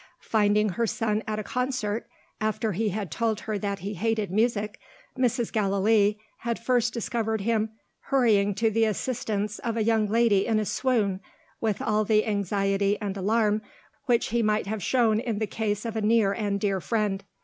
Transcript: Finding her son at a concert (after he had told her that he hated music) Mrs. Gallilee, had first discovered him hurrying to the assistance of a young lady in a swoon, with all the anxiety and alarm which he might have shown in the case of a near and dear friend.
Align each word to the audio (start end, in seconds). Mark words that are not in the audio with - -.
Finding 0.23 0.69
her 0.69 0.87
son 0.87 1.21
at 1.27 1.37
a 1.37 1.43
concert 1.43 2.07
(after 2.39 2.71
he 2.71 2.89
had 2.89 3.11
told 3.11 3.41
her 3.41 3.59
that 3.59 3.77
he 3.85 3.93
hated 3.93 4.31
music) 4.31 4.79
Mrs. 5.15 5.51
Gallilee, 5.53 6.17
had 6.39 6.57
first 6.57 6.91
discovered 6.91 7.41
him 7.41 7.69
hurrying 8.05 8.55
to 8.55 8.71
the 8.71 8.85
assistance 8.85 9.59
of 9.59 9.77
a 9.77 9.83
young 9.83 10.07
lady 10.07 10.47
in 10.47 10.57
a 10.59 10.65
swoon, 10.65 11.19
with 11.59 11.83
all 11.83 12.03
the 12.03 12.25
anxiety 12.25 12.97
and 12.99 13.15
alarm 13.15 13.61
which 14.07 14.29
he 14.29 14.41
might 14.41 14.65
have 14.65 14.81
shown 14.81 15.19
in 15.19 15.37
the 15.37 15.45
case 15.45 15.85
of 15.85 15.95
a 15.95 16.01
near 16.01 16.31
and 16.33 16.59
dear 16.59 16.81
friend. 16.81 17.23